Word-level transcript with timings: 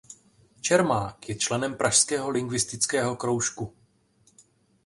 Čermák 0.61 1.29
je 1.29 1.35
členem 1.37 1.75
Pražského 1.77 2.29
lingvistického 2.29 3.15
kroužku. 3.15 3.73